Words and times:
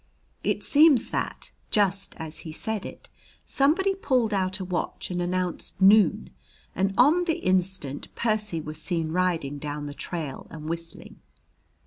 It 0.43 0.63
seems 0.63 1.11
that, 1.11 1.51
just 1.69 2.15
as 2.17 2.39
he 2.39 2.51
said 2.51 2.87
it, 2.87 3.07
somebody 3.45 3.93
pulled 3.93 4.33
out 4.33 4.59
a 4.59 4.65
watch 4.65 5.11
and 5.11 5.21
announced 5.21 5.79
"noon." 5.79 6.31
And 6.75 6.95
on 6.97 7.25
the 7.25 7.37
instant 7.41 8.07
Percy 8.15 8.59
was 8.59 8.81
seen 8.81 9.11
riding 9.11 9.59
down 9.59 9.85
the 9.85 9.93
trail 9.93 10.47
and 10.49 10.67
whistling. 10.67 11.19